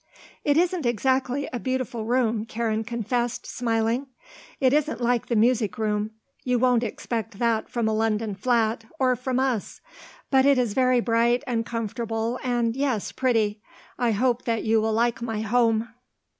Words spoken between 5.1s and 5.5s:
the